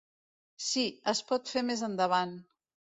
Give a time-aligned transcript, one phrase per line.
[0.69, 2.39] Sí, es pot fer més endavant.